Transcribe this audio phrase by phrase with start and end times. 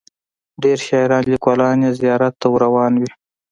[0.63, 3.11] ډیر شاعران لیکوالان یې زیارت ته ور روان وي.